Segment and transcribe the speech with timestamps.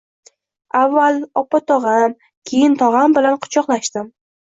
[0.77, 2.15] Avval opog‘otam,
[2.53, 4.09] keyin tog‘am bilan quchoqlashdim